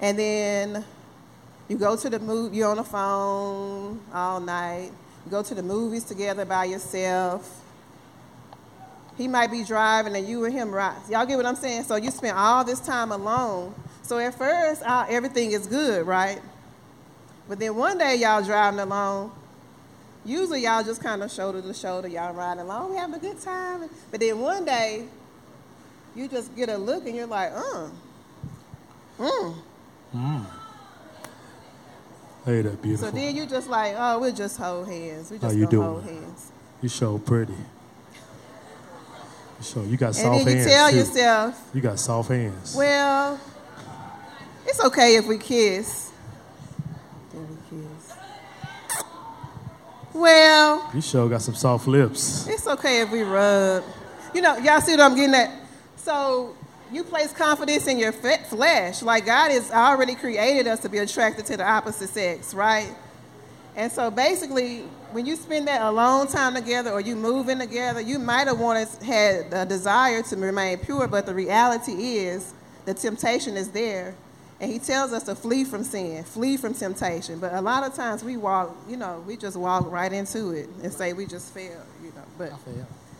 [0.00, 0.84] and then
[1.68, 4.90] you go to the movie, you're on the phone all night,
[5.24, 7.59] you go to the movies together by yourself
[9.20, 10.96] he might be driving and you and him ride.
[11.10, 11.82] Y'all get what I'm saying?
[11.82, 13.74] So you spend all this time alone.
[14.00, 16.40] So at first, uh, everything is good, right?
[17.46, 19.32] But then one day y'all driving along.
[20.24, 23.38] Usually y'all just kind of shoulder to shoulder, y'all riding along, we having a good
[23.40, 23.90] time.
[24.10, 25.04] But then one day,
[26.16, 27.88] you just get a look and you're like, uh,
[29.18, 29.54] mm.
[30.14, 30.46] Mm.
[32.46, 33.08] Hey, that beautiful.
[33.08, 35.30] So then you just like, oh, we'll just hold hands.
[35.30, 35.86] We just How you doing?
[35.86, 36.52] hold hands.
[36.80, 37.54] You so pretty.
[39.62, 40.72] Sure, you got and soft then you hands.
[40.72, 40.96] tell too.
[40.96, 42.74] yourself, You got soft hands.
[42.76, 43.38] well,
[44.66, 46.10] it's okay if we kiss.
[47.32, 48.16] Then we kiss.
[50.12, 52.46] Well, you sure got some soft lips.
[52.48, 53.84] it's okay if we rub.
[54.34, 55.50] You know, y'all see what I'm getting at?
[55.96, 56.54] So
[56.92, 59.02] you place confidence in your flesh.
[59.02, 62.92] Like God has already created us to be attracted to the opposite sex, right?
[63.76, 64.80] And so basically,
[65.12, 68.88] when you spend that alone time together or you moving together, you might have wanted
[69.02, 72.52] had a desire to remain pure, but the reality is
[72.84, 74.14] the temptation is there.
[74.60, 77.38] And he tells us to flee from sin, flee from temptation.
[77.38, 80.68] But a lot of times we walk, you know, we just walk right into it
[80.82, 82.22] and say we just failed, you know.
[82.36, 82.52] But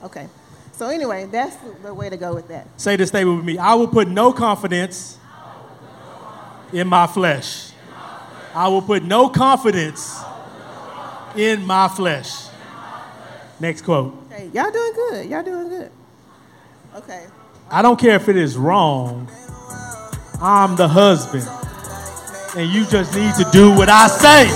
[0.04, 0.28] okay.
[0.72, 2.66] So anyway, that's the- the way to go with that.
[2.76, 3.56] Say this statement with me.
[3.56, 5.16] I will put no confidence
[6.72, 7.72] in my flesh.
[8.54, 10.20] I will put no confidence
[11.36, 12.46] in my flesh.
[13.58, 14.16] Next quote.
[14.30, 15.30] Hey, y'all doing good.
[15.30, 15.90] Y'all doing good.
[16.96, 17.26] Okay.
[17.70, 19.30] I don't care if it is wrong.
[20.40, 21.46] I'm the husband.
[22.56, 24.46] And you just need to do what I say.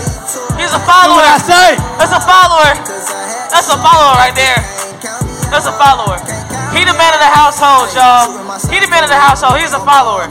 [0.59, 0.83] He's a follower.
[0.83, 1.15] Do follower.
[1.15, 1.69] what I say.
[2.01, 2.73] That's a follower.
[3.53, 4.59] That's a follower right there.
[5.53, 6.19] That's a follower.
[6.75, 8.35] He the man of the household, y'all.
[8.67, 9.61] He the man of the household.
[9.61, 10.27] He's a follower.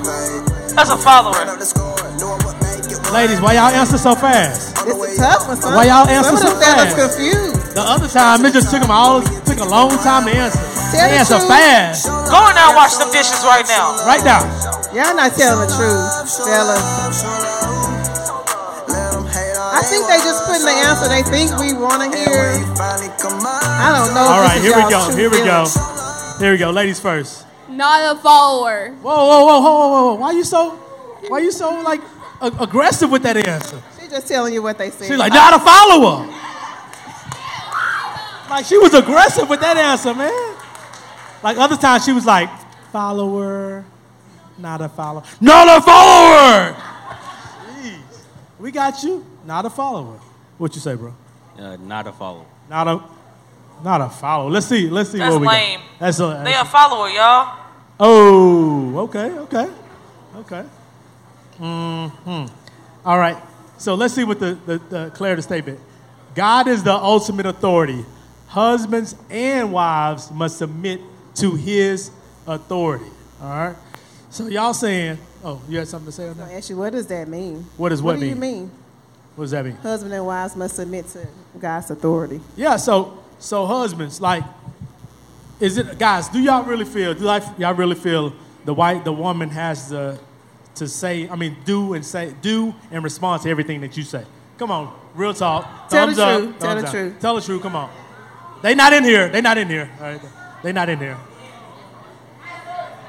[0.76, 1.83] That's a follower.
[3.14, 4.74] Ladies, why y'all answer so fast?
[4.74, 5.58] It's a tough one.
[5.62, 6.98] Some, Why y'all answer some so of them fellas fast?
[6.98, 7.76] confused.
[7.78, 10.58] The other time, it just took them all took a long time to answer.
[10.90, 11.48] Tell They the answer truth.
[11.54, 12.10] fast.
[12.10, 13.94] Go in there and wash them dishes right now.
[14.10, 14.42] Right now.
[14.98, 16.02] Y'all not telling the truth,
[16.42, 16.82] fellas.
[19.74, 22.58] I think they just putting the answer they think we want to hear.
[22.66, 24.26] I don't know.
[24.26, 25.02] All if right, this is here we go.
[25.14, 25.60] Here we go.
[26.42, 26.70] Here we go.
[26.72, 27.46] Ladies first.
[27.70, 28.90] Not a follower.
[29.02, 30.14] Whoa, whoa, whoa, whoa, whoa, whoa.
[30.16, 30.72] Why you so,
[31.30, 32.02] why you so like
[32.42, 33.82] a- aggressive with that answer?
[34.00, 35.08] She's just telling you what they said.
[35.08, 36.28] She's like, not a follower.
[38.50, 40.56] Like she was aggressive with that answer, man.
[41.42, 42.50] Like other times she was like,
[42.92, 43.84] follower,
[44.58, 45.24] not a follower.
[45.42, 46.76] Not a follower!
[47.82, 47.96] Jeez.
[48.60, 50.20] We got you, not a follower.
[50.58, 51.16] What you say, bro?
[51.58, 52.46] Uh, not a follower.
[52.70, 53.04] Not a
[53.84, 54.50] not a follower.
[54.52, 54.90] Let's see.
[54.90, 55.80] Let's see That's what we lame.
[55.80, 56.00] got.
[56.00, 57.58] That's a, They a follower, y'all.
[58.00, 59.70] Oh, okay, okay,
[60.38, 60.64] okay.
[61.58, 62.46] Hmm
[63.06, 63.38] All right.
[63.78, 65.80] So let's see what the, the, the clear the statement.
[66.36, 68.06] God is the ultimate authority.
[68.48, 71.02] Husbands and wives must submit
[71.36, 72.12] to his
[72.48, 73.06] authority.
[73.42, 73.76] All right.
[74.30, 76.54] So y'all saying, oh, you had something to say on I that?
[76.54, 77.66] ask you, what does that mean?
[77.78, 78.62] What does what do you mean?
[78.62, 78.72] mean?
[79.36, 79.76] What does that mean?
[79.78, 81.28] Husband and wives must submit to
[81.60, 82.40] God's authority.
[82.56, 84.44] Yeah, so so husbands, like,
[85.60, 86.30] is it guys?
[86.30, 87.14] Do y'all really feel?
[87.14, 88.34] Do like, y'all really feel
[88.66, 90.20] the white the woman has the
[90.76, 91.28] to say?
[91.30, 94.26] I mean, do and say do and respond to everything that you say.
[94.58, 95.90] Come on, real talk.
[95.90, 96.92] Tell the up, truth, tell the down.
[96.92, 97.20] truth.
[97.20, 97.62] Tell the truth.
[97.62, 97.90] Come on.
[98.62, 99.30] They not in here.
[99.30, 99.92] They not in here.
[100.00, 100.22] All right.
[100.64, 101.18] They not in here.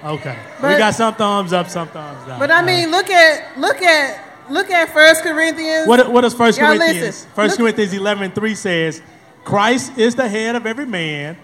[0.02, 0.36] Okay.
[0.62, 2.38] we got some thumbs up, some thumbs down.
[2.38, 5.88] But I mean, look at look at look at First Corinthians.
[5.88, 7.00] What, what does First Corinthians?
[7.00, 7.30] listen.
[7.34, 9.00] First Look- Corinthians eleven three says,
[9.44, 11.38] Christ is the head of every man,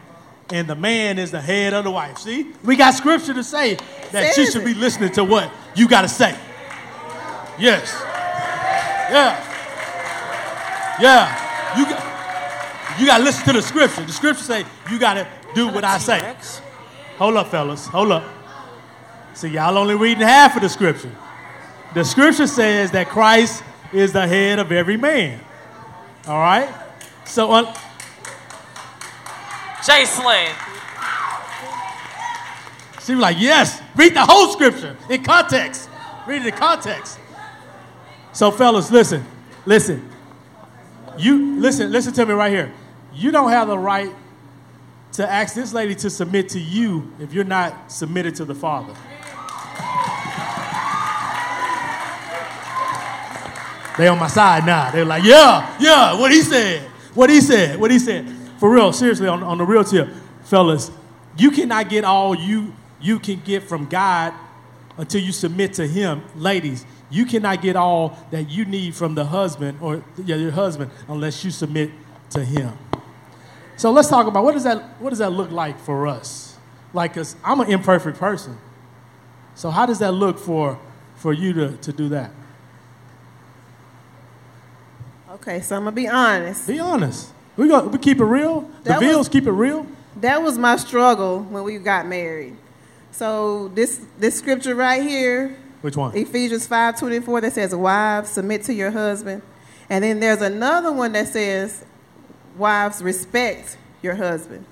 [0.53, 2.19] and the man is the head of the wife.
[2.19, 3.77] See, we got scripture to say
[4.13, 6.37] that she should be listening to what you got to say.
[7.59, 7.93] Yes.
[9.11, 9.37] Yeah.
[11.01, 11.79] Yeah.
[11.79, 12.11] You got.
[12.99, 14.05] You got to listen to the scripture.
[14.05, 16.35] The scripture say you got to do what I say.
[17.17, 17.87] Hold up, fellas.
[17.87, 18.25] Hold up.
[19.33, 21.11] See, y'all only reading half of the scripture.
[21.95, 25.41] The scripture says that Christ is the head of every man.
[26.27, 26.69] All right?
[27.25, 27.75] So, uh,
[29.83, 30.55] Jacelyn.
[33.05, 35.88] she was like, yes, read the whole scripture in context.
[36.27, 37.19] Read it in context.
[38.33, 39.25] So, fellas, listen.
[39.66, 40.09] Listen.
[41.19, 42.73] You listen, listen to me right here.
[43.12, 44.14] You don't have the right
[45.12, 48.95] to ask this lady to submit to you if you're not submitted to the Father.
[53.99, 54.90] They on my side now.
[54.90, 56.83] They're like, yeah, yeah, what he said,
[57.14, 58.27] what he said, what he said.
[58.61, 60.11] For real, seriously, on, on the real tip,
[60.42, 60.90] fellas,
[61.38, 64.35] you cannot get all you you can get from God
[64.99, 66.23] until you submit to Him.
[66.37, 70.90] Ladies, you cannot get all that you need from the husband or yeah, your husband
[71.09, 71.90] unless you submit
[72.29, 72.77] to Him.
[73.79, 76.59] So let's talk about what does that what does that look like for us?
[76.92, 78.59] Like, cause I'm an imperfect person.
[79.55, 80.79] So how does that look for
[81.16, 82.31] for you to, to do that?
[85.31, 86.68] Okay, so I'm gonna be honest.
[86.68, 87.33] Be honest.
[87.57, 88.63] We go, we keep it real.
[88.85, 89.87] The That was- bills keep it real.
[90.21, 92.57] That was my struggle when we got married.
[93.13, 96.15] So this this scripture right here, Which one?
[96.17, 99.43] Ephesians 5:24 that says wives submit to your husband.
[99.89, 101.85] And then there's another one that says
[102.57, 104.65] wives respect your husband.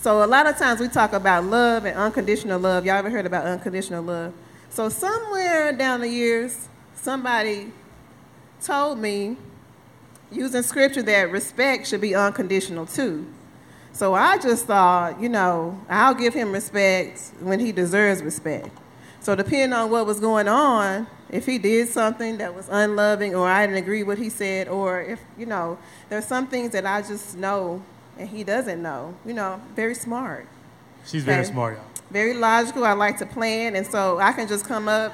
[0.00, 2.84] So a lot of times we talk about love and unconditional love.
[2.84, 4.32] Y'all ever heard about unconditional love?
[4.70, 7.72] So somewhere down the years, somebody
[8.62, 9.36] told me
[10.32, 13.26] using scripture that respect should be unconditional too.
[13.92, 18.70] So I just thought, you know, I'll give him respect when he deserves respect.
[19.20, 23.48] So depending on what was going on, if he did something that was unloving or
[23.48, 26.86] I didn't agree with what he said, or if, you know, there's some things that
[26.86, 27.82] I just know
[28.18, 29.14] and he doesn't know.
[29.24, 30.46] You know, very smart.
[31.06, 31.52] She's very Okay.
[31.52, 31.84] smart, y'all.
[32.10, 32.84] Very logical.
[32.84, 35.12] I like to plan, and so I can just come up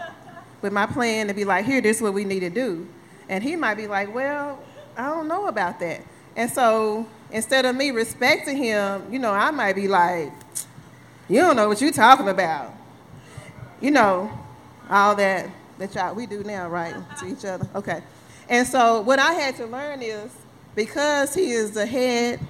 [0.62, 2.88] with my plan and be like, here, this is what we need to do.
[3.28, 4.58] And he might be like, well,
[4.98, 6.02] I don't know about that.
[6.34, 10.32] And so instead of me respecting him, you know, I might be like,
[11.28, 12.74] you don't know what you're talking about.
[13.80, 14.30] You know,
[14.90, 16.94] all that that y'all we do now, right?
[17.20, 17.68] To each other.
[17.76, 18.02] Okay.
[18.48, 20.32] And so what I had to learn is
[20.74, 22.40] because he is the head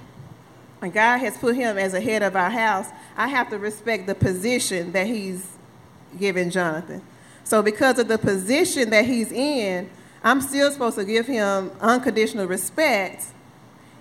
[0.81, 4.07] and God has put him as a head of our house, I have to respect
[4.07, 5.45] the position that he's
[6.17, 7.01] given Jonathan.
[7.43, 9.89] So because of the position that he's in,
[10.23, 13.25] I'm still supposed to give him unconditional respect,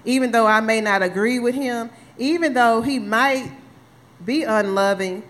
[0.05, 3.53] even though I may not agree with him, even though he might
[4.25, 5.23] be unloving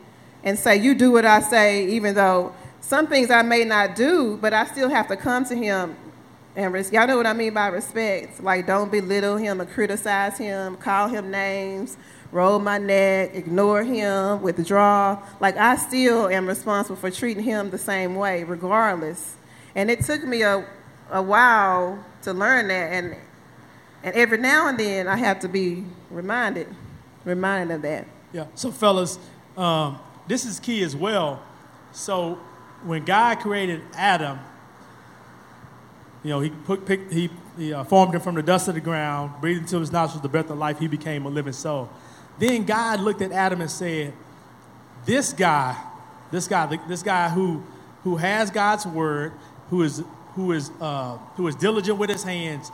[0.43, 4.39] and say, You do what I say, even though some things I may not do,
[4.41, 5.97] but I still have to come to him
[6.59, 8.43] and res- y'all know what I mean by respect.
[8.43, 11.97] Like, don't belittle him or criticize him, call him names,
[12.33, 15.23] roll my neck, ignore him, withdraw.
[15.39, 19.37] Like, I still am responsible for treating him the same way, regardless.
[19.77, 20.67] And it took me a,
[21.11, 22.93] a while to learn that.
[22.93, 23.17] And,
[24.03, 26.69] and every now and then, I have to be reminded,
[27.25, 28.07] reminded of that.
[28.33, 28.47] Yeah.
[28.55, 29.19] So, fellas,
[29.57, 31.43] um, this is key as well.
[31.93, 32.39] So,
[32.85, 34.39] when God created Adam,
[36.23, 38.81] you know, he put, picked, he, he uh, formed him from the dust of the
[38.81, 40.79] ground, breathed into his nostrils the breath of life.
[40.79, 41.89] He became a living soul.
[42.39, 44.13] Then God looked at Adam and said,
[45.05, 45.77] "This guy,
[46.31, 47.63] this guy, this guy who
[48.05, 49.33] who has God's word,
[49.71, 50.03] who is
[50.39, 52.71] who is uh, who is diligent with his hands,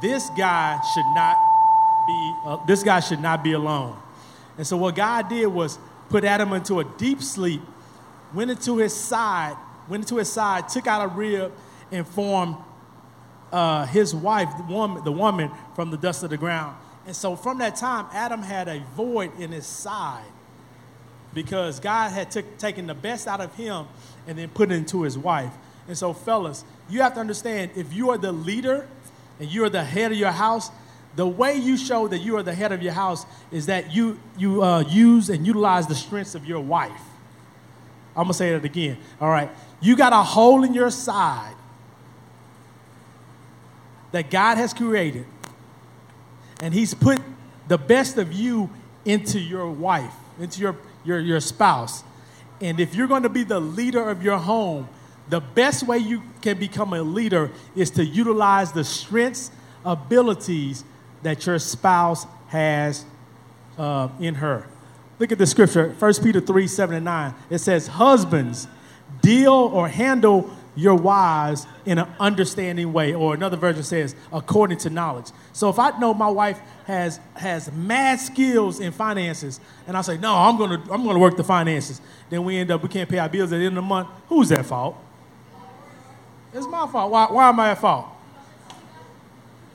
[0.00, 1.36] this guy should not
[2.06, 3.96] be uh, this guy should not be alone."
[4.56, 7.60] And so what God did was put Adam into a deep sleep,
[8.32, 9.56] went into his side,
[9.88, 11.52] went into his side, took out a rib,
[11.90, 12.54] and formed
[13.50, 16.76] uh, his wife, the woman, the woman from the dust of the ground.
[17.04, 20.22] And so from that time, Adam had a void in his side
[21.34, 23.86] because God had took, taken the best out of him
[24.28, 25.52] and then put it into his wife.
[25.88, 28.86] And so, fellas, you have to understand if you are the leader
[29.40, 30.70] and you are the head of your house,
[31.16, 34.18] the way you show that you are the head of your house is that you,
[34.36, 37.00] you uh, use and utilize the strengths of your wife.
[38.16, 38.98] I'm to say that again.
[39.20, 39.50] All right.
[39.80, 41.54] You got a hole in your side
[44.10, 45.26] that God has created,
[46.60, 47.20] and He's put
[47.68, 48.70] the best of you
[49.04, 52.02] into your wife, into your, your, your spouse.
[52.60, 54.88] And if you're going to be the leader of your home,
[55.28, 59.50] the best way you can become a leader is to utilize the strengths,
[59.84, 60.84] abilities
[61.22, 63.04] that your spouse has
[63.76, 64.66] uh, in her.
[65.18, 67.34] Look at the scripture, 1 Peter 3 7 and 9.
[67.50, 68.68] It says, Husbands,
[69.20, 73.12] deal or handle your wives in an understanding way.
[73.12, 75.26] Or another version says, according to knowledge.
[75.52, 80.18] So if I know my wife has, has mad skills in finances, and I say,
[80.18, 83.18] no, I'm to I'm gonna work the finances, then we end up, we can't pay
[83.18, 84.08] our bills at the end of the month.
[84.28, 84.96] Who's at fault?
[86.52, 87.10] It's my fault.
[87.10, 88.06] Why, why am I at fault?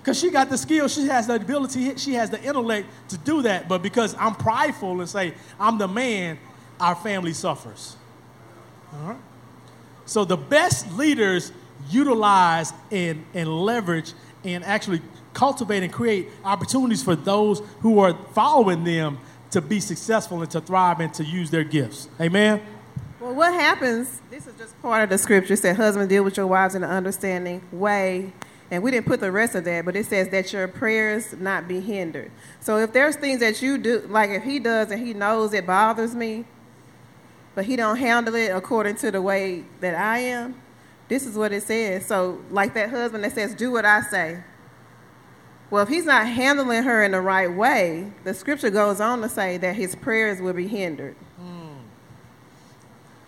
[0.01, 3.41] Because she got the skill, she has the ability, she has the intellect to do
[3.43, 3.69] that.
[3.69, 6.39] But because I'm prideful and say, I'm the man,
[6.79, 7.95] our family suffers.
[8.93, 9.17] All right?
[10.05, 11.53] So the best leaders
[11.89, 14.11] utilize and, and leverage
[14.43, 15.01] and actually
[15.33, 19.19] cultivate and create opportunities for those who are following them
[19.51, 22.09] to be successful and to thrive and to use their gifts.
[22.19, 22.61] Amen?
[23.23, 26.35] Well, what happens, this is just part of the scripture, it said, Husband, deal with
[26.35, 28.33] your wives in an understanding way.
[28.69, 31.65] And we didn't put the rest of that, but it says that your prayers not
[31.65, 32.33] be hindered.
[32.59, 35.65] So if there's things that you do, like if he does and he knows it
[35.65, 36.43] bothers me,
[37.55, 40.61] but he don't handle it according to the way that I am,
[41.07, 42.05] this is what it says.
[42.05, 44.43] So like that husband that says, do what I say.
[45.69, 49.29] Well, if he's not handling her in the right way, the scripture goes on to
[49.29, 51.15] say that his prayers will be hindered.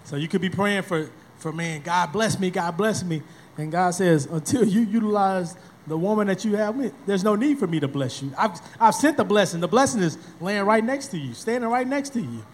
[0.06, 3.22] So you could be praying for, for man, God bless me, God bless me.
[3.58, 5.56] And God says, until you utilize
[5.88, 8.32] the woman that you have with, there's no need for me to bless you.
[8.38, 9.60] I've, I've sent the blessing.
[9.60, 12.46] The blessing is laying right next to you, standing right next to you.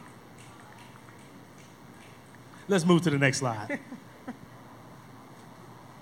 [2.67, 3.79] Let's move to the next slide.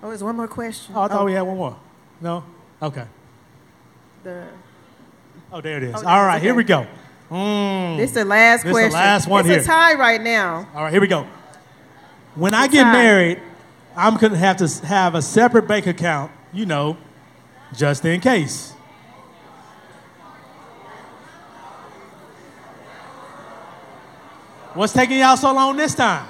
[0.02, 0.94] Oh, there's one more question.
[0.96, 1.44] Oh, I thought Oh, we had oh.
[1.44, 1.76] one more.
[2.22, 2.42] No?
[2.80, 3.04] Okay.
[4.24, 4.46] the,
[5.52, 5.94] Oh, there it is.
[5.94, 6.86] Oh, All there it is, right, here we go.
[7.30, 7.98] Mm.
[7.98, 8.74] This is the last question.
[8.76, 9.60] This is the last one it's here.
[9.60, 10.68] a tie right now.
[10.74, 11.26] All right, here we go.
[12.34, 13.40] When I get married,
[13.96, 16.96] I'm going to have to have a separate bank account, you know,
[17.74, 18.72] just in case.
[24.74, 26.26] What's taking y'all so long this time?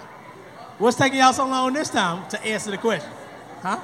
[0.79, 3.11] What's taking y'all so long this time to answer the question?
[3.61, 3.79] Huh?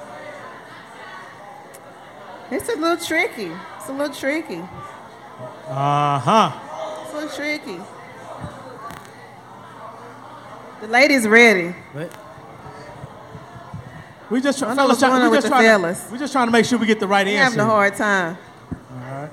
[2.51, 3.51] It's a little tricky.
[3.77, 4.62] It's a little tricky.
[5.69, 6.53] Uh huh.
[7.05, 7.96] It's a little tricky.
[10.81, 11.74] The lady's ready.
[14.29, 16.05] We just try, I know fellas, what's try, we with just the trying fellas.
[16.05, 17.59] to, we just trying to make sure we get the right You're answer.
[17.59, 18.37] having a hard time.
[18.91, 19.31] All right.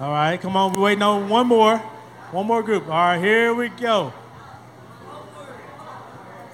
[0.00, 0.40] All right.
[0.40, 0.72] come on.
[0.72, 1.78] We're waiting on one more.
[2.30, 2.84] One more group.
[2.84, 4.12] All right, here we go.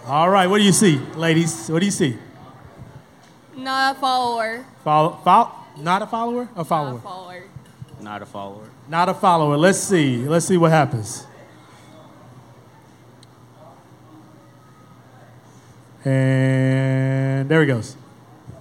[0.07, 1.69] All right, what do you see, ladies?
[1.69, 2.19] What do you see?
[3.57, 4.65] Not a follower.
[4.83, 6.49] Follow, follow, not a follower?
[6.57, 6.95] A follower.
[6.95, 7.39] Not follower?
[7.39, 7.45] a follower.
[8.01, 8.71] Not a follower.
[8.89, 9.57] Not a follower.
[9.57, 10.17] Let's see.
[10.27, 11.27] Let's see what happens.
[16.05, 17.97] And there he goes.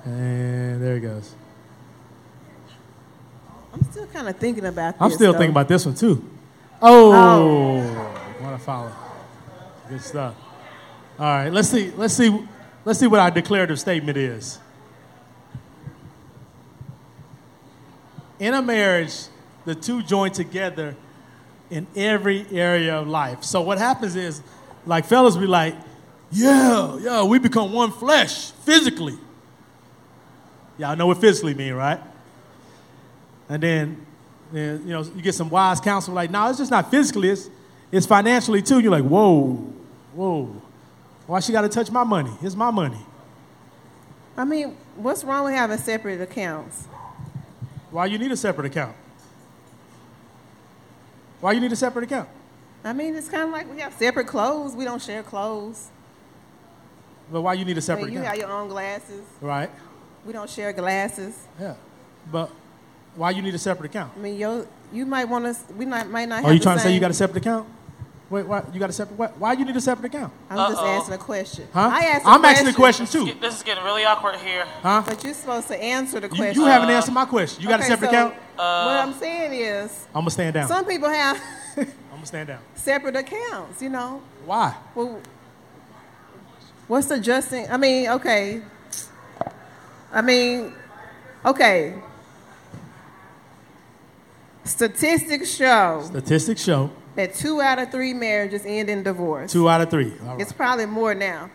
[0.04, 1.36] And there he goes.
[3.74, 5.02] I'm still kind of thinking about this.
[5.02, 5.40] I'm still though.
[5.40, 6.28] thinking about this one too.
[6.82, 7.80] Oh, oh
[8.40, 8.92] what a follow.
[9.88, 10.36] Good stuff.
[11.18, 11.92] All right, let's see.
[11.92, 12.46] Let's see.
[12.86, 14.60] Let's see what our declarative statement is.
[18.40, 19.14] In a marriage,
[19.66, 20.96] the two join together
[21.70, 23.44] in every area of life.
[23.44, 24.42] So what happens is,
[24.86, 25.76] like fellas we like,
[26.32, 29.18] yeah, yeah, we become one flesh physically.
[30.78, 32.00] Y'all know what physically mean, right?
[33.50, 34.06] And then,
[34.52, 37.50] then you know, you get some wise counsel like, no, it's just not physically, it's,
[37.92, 38.80] it's financially too.
[38.80, 39.56] You're like, whoa,
[40.14, 40.62] whoa.
[41.26, 42.32] Why she got to touch my money?
[42.42, 43.06] It's my money.
[44.38, 46.88] I mean, what's wrong with having separate accounts?
[47.92, 48.96] Why you need a separate account?
[51.42, 52.30] Why you need a separate account?
[52.84, 54.76] I mean, it's kind of like we have separate clothes.
[54.76, 55.90] We don't share clothes.
[57.32, 58.38] But why you need a separate mean, you account?
[58.40, 59.22] have your own glasses.
[59.42, 59.70] right?
[60.26, 61.36] We don't share glasses.
[61.60, 61.76] Yeah.
[62.32, 62.50] But
[63.16, 64.14] why you need a separate account?
[64.16, 65.74] I mean, yo, you might want to.
[65.74, 66.40] We not, might not.
[66.40, 67.68] Oh, have Are you the trying to say you got a separate account?
[68.30, 69.18] Wait, why you got a separate?
[69.18, 70.32] Why, why you need a separate account?
[70.52, 70.88] I'm just Uh-oh.
[70.88, 71.68] answering a question.
[71.74, 71.90] Huh?
[71.92, 72.26] I asked.
[72.26, 73.26] A I'm asking a question This is, too.
[73.28, 74.66] get- this is getting really awkward here.
[74.84, 75.02] Huh?
[75.06, 76.62] But you're supposed to answer the You, question.
[76.62, 77.64] you haven't answered my question.
[77.64, 78.34] You got a Okay, separate so account?
[78.58, 80.68] Uh, what I'm saying is, I'm gonna stand down.
[80.68, 81.42] some people have
[81.78, 82.60] I'm gonna stand down.
[82.76, 83.82] separate accounts.
[83.82, 84.22] You know.
[84.46, 84.76] Why?
[84.94, 85.22] Well,
[86.90, 87.72] what's adjusting?
[87.72, 88.62] I mean, okay.
[90.12, 90.74] I mean,
[91.46, 91.94] okay.
[94.66, 99.52] Statistics show Statistics show that two out of three marriages end in divorce.
[99.52, 100.12] two out of three.
[100.22, 100.42] Right.
[100.42, 101.50] It's probably more now.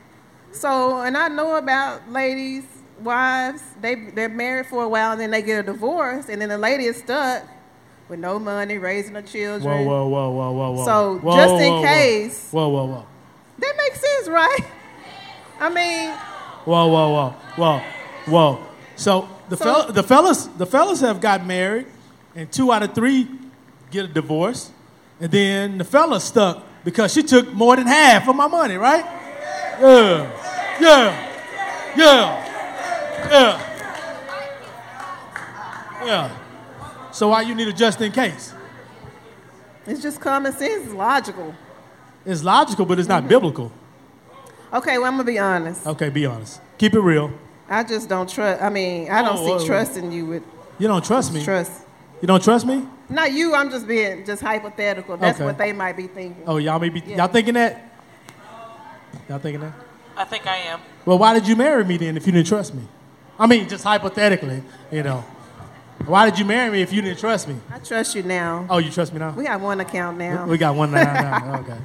[0.52, 2.64] So, and I know about ladies,
[3.00, 6.48] wives, they, they're married for a while and then they get a divorce, and then
[6.48, 7.44] the lady is stuck
[8.08, 9.62] with no money, raising her children.
[9.64, 10.84] Whoa, whoa, whoa, whoa, whoa, whoa.
[10.84, 11.82] So, Whoa, just whoa, in whoa.
[11.82, 13.06] case- Whoa, whoa, whoa.
[13.58, 14.58] That makes sense, right?
[15.60, 16.10] I mean,
[16.64, 17.80] Whoa, whoa, whoa, whoa,
[18.26, 18.58] whoa.
[18.96, 21.86] So the So- the fellas the fellas have got married,
[22.34, 23.28] and two out of three
[23.90, 24.70] get a divorce,
[25.20, 29.04] and then the fella's stuck because she took more than half of my money, right?
[29.80, 30.30] Yeah,
[30.80, 31.30] yeah,
[31.96, 33.60] yeah, yeah,
[36.04, 36.30] yeah.
[37.12, 38.52] So why you need a just in case?
[39.86, 41.54] it's just common sense, it's logical.
[42.24, 43.70] It's logical, but it's not biblical.
[44.74, 45.86] Okay, well, I'm gonna be honest.
[45.86, 46.60] Okay, be honest.
[46.78, 47.32] Keep it real.
[47.68, 48.60] I just don't trust.
[48.60, 49.66] I mean, I don't Whoa, see whoa, whoa.
[49.66, 50.42] trust in you with
[50.78, 51.44] You don't trust me.
[51.44, 51.70] trust.
[52.20, 52.86] You don't trust me?
[53.08, 53.54] Not you.
[53.54, 55.16] I'm just being just hypothetical.
[55.16, 55.44] That's Okay.
[55.44, 56.42] what they might be thinking.
[56.46, 57.18] Oh, y'all may be Yeah.
[57.18, 57.92] y'all thinking that?
[59.28, 59.72] Y'all thinking that?
[60.16, 60.80] I think I am.
[61.04, 62.82] Well, why did you marry me then if you didn't trust me?
[63.38, 65.24] I mean, just hypothetically, you know.
[66.06, 67.56] Why did you marry me if you didn't trust me?
[67.72, 68.66] I trust you now.
[68.68, 69.30] Oh, you trust me now?
[69.30, 70.46] We got one account now.
[70.46, 71.04] We got one now.
[71.04, 71.54] now.
[71.60, 71.78] Okay.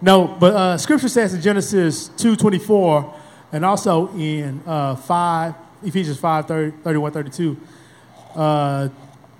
[0.00, 3.14] No, but uh, Scripture says in Genesis two twenty four,
[3.52, 7.56] and also in uh, five Ephesians 5, 30, 31, 32,
[8.34, 8.88] uh,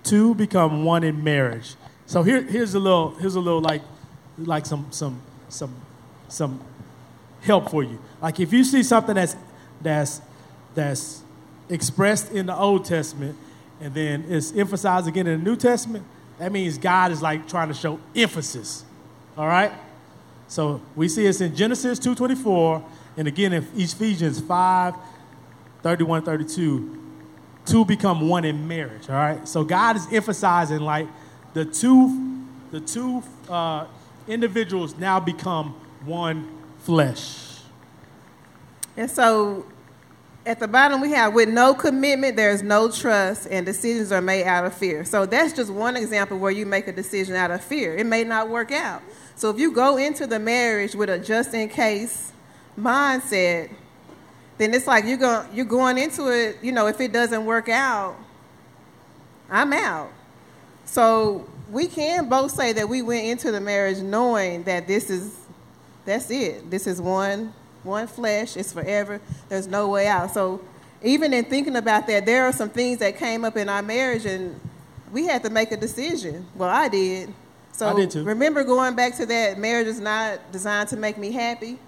[0.02, 1.74] two become one in marriage.
[2.06, 3.82] So here, here's a little, here's a little like,
[4.38, 5.74] like some, some, some,
[6.28, 6.60] some
[7.40, 7.98] help for you.
[8.22, 9.36] Like if you see something that's,
[9.82, 10.20] that's,
[10.74, 11.22] that's
[11.68, 13.36] expressed in the Old Testament,
[13.80, 16.04] and then it's emphasized again in the New Testament,
[16.38, 18.84] that means God is like trying to show emphasis.
[19.36, 19.72] All right.
[20.48, 22.82] So we see it's in Genesis 2:24,
[23.16, 24.94] and again in Ephesians 5,
[25.82, 26.98] 31, 32,
[27.66, 29.08] two become one in marriage.
[29.08, 29.46] All right.
[29.46, 31.06] So God is emphasizing like
[31.52, 33.86] the two, the two uh,
[34.26, 35.74] individuals now become
[36.04, 37.60] one flesh.
[38.96, 39.66] And so,
[40.48, 44.44] at the bottom we have with no commitment there's no trust and decisions are made
[44.44, 45.04] out of fear.
[45.04, 47.94] So that's just one example where you make a decision out of fear.
[47.94, 49.02] It may not work out.
[49.36, 52.32] So if you go into the marriage with a just in case
[52.80, 53.70] mindset
[54.56, 57.68] then it's like you're going you're going into it you know if it doesn't work
[57.68, 58.16] out
[59.50, 60.10] i'm out.
[60.86, 65.36] So we can both say that we went into the marriage knowing that this is
[66.06, 66.70] that's it.
[66.70, 67.52] This is one
[67.82, 69.20] one flesh, it's forever.
[69.48, 70.32] There's no way out.
[70.32, 70.60] So
[71.02, 74.26] even in thinking about that, there are some things that came up in our marriage
[74.26, 74.58] and
[75.12, 76.46] we had to make a decision.
[76.54, 77.32] Well, I did.
[77.72, 78.24] So I did too.
[78.24, 81.78] remember going back to that marriage is not designed to make me happy?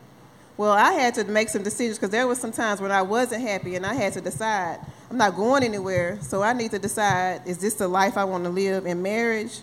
[0.57, 3.43] Well, I had to make some decisions because there was some times when I wasn't
[3.43, 4.79] happy and I had to decide
[5.11, 6.19] I'm not going anywhere.
[6.21, 9.61] So I need to decide is this the life I want to live in marriage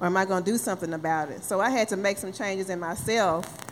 [0.00, 1.42] or am I going to do something about it?
[1.42, 3.67] So I had to make some changes in myself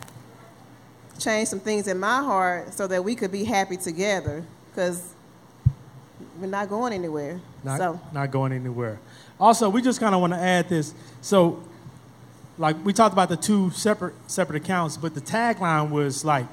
[1.19, 5.13] change some things in my heart so that we could be happy together because
[6.39, 7.39] we're not going anywhere.
[7.63, 7.99] Not, so.
[8.13, 8.99] not going anywhere.
[9.39, 10.93] Also, we just kind of want to add this.
[11.21, 11.63] So,
[12.57, 16.45] like we talked about the two separate separate accounts, but the tagline was like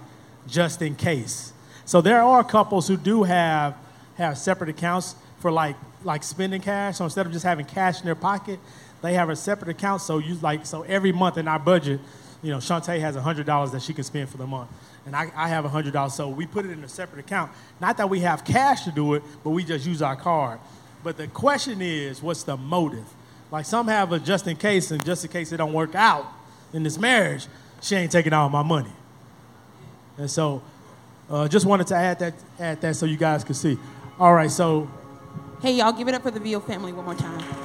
[0.47, 1.53] just in case.
[1.87, 3.77] So there are couples who do have
[4.17, 6.99] have separate accounts for like like spending cash.
[6.99, 8.61] So instead of just having cash in their pocket,
[9.03, 10.03] they have a separate account.
[10.03, 12.01] So you like so every month in our budget,
[12.45, 14.69] you know, Shantae has $100 that she can spend for the month.
[15.07, 16.11] And I, I have $100.
[16.11, 17.51] So we put it in a separate account.
[17.81, 20.61] Not that we have cash to do it, but we just use our card.
[21.03, 23.07] But the question is, what's the motive?
[23.51, 26.27] Like some have a just in case, and just in case it don't work out
[26.75, 27.47] in this marriage,
[27.81, 28.93] she ain't taking all my money.
[30.19, 30.63] And so
[31.31, 33.79] uh, just wanted to add that, add that so you guys could see.
[34.19, 34.91] All right, so.
[35.63, 37.64] Hey, y'all, give it up for the Veal family one more time.